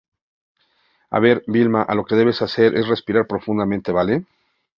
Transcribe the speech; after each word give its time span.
a 1.11 1.19
ver, 1.19 1.43
Vilma, 1.45 1.85
lo 1.93 2.05
que 2.05 2.15
debes 2.15 2.41
hacer 2.41 2.75
es 2.75 2.87
respirar 2.87 3.27
profundamente,¿ 3.27 3.91
vale? 3.99 4.25